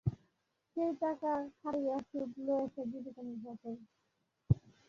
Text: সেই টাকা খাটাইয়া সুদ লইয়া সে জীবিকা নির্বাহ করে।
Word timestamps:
সেই 0.77 0.91
টাকা 1.01 1.31
খাটাইয়া 1.57 1.97
সুদ 2.07 2.31
লইয়া 2.39 2.65
সে 2.73 2.81
জীবিকা 2.91 3.21
নির্বাহ 3.27 3.55
করে। 3.61 3.79